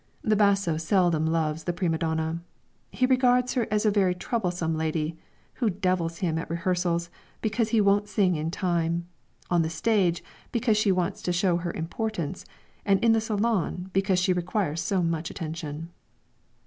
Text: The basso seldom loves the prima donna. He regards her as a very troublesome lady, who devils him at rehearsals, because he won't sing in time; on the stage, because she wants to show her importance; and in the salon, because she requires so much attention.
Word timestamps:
The 0.23 0.35
basso 0.35 0.77
seldom 0.77 1.27
loves 1.27 1.65
the 1.65 1.73
prima 1.73 1.99
donna. 1.99 2.41
He 2.91 3.05
regards 3.05 3.53
her 3.53 3.67
as 3.69 3.85
a 3.85 3.91
very 3.91 4.15
troublesome 4.15 4.75
lady, 4.75 5.15
who 5.53 5.69
devils 5.69 6.17
him 6.17 6.39
at 6.39 6.49
rehearsals, 6.49 7.11
because 7.39 7.69
he 7.69 7.79
won't 7.79 8.07
sing 8.07 8.35
in 8.35 8.49
time; 8.49 9.05
on 9.51 9.61
the 9.61 9.69
stage, 9.69 10.23
because 10.51 10.75
she 10.75 10.91
wants 10.91 11.21
to 11.21 11.31
show 11.31 11.57
her 11.57 11.71
importance; 11.73 12.45
and 12.83 12.99
in 13.05 13.11
the 13.13 13.21
salon, 13.21 13.91
because 13.93 14.17
she 14.17 14.33
requires 14.33 14.81
so 14.81 15.03
much 15.03 15.29
attention. 15.29 15.89